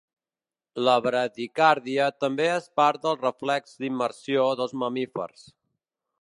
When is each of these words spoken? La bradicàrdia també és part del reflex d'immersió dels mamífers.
La 0.85 0.93
bradicàrdia 1.07 2.07
també 2.25 2.47
és 2.55 2.65
part 2.81 3.05
del 3.05 3.19
reflex 3.27 3.77
d'immersió 3.85 4.49
dels 4.63 4.75
mamífers. 4.85 5.47